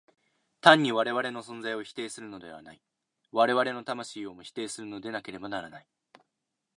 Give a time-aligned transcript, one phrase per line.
[0.61, 2.81] 単に我々の存在を否定するのではない、
[3.31, 5.87] 我々の魂をも否定するのでなければならない。